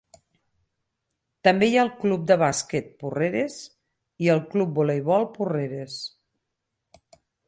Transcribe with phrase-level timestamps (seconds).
[1.47, 3.57] També hi ha el Club de Basquet Porreres
[4.27, 5.99] i el Club Voleibol Porreres.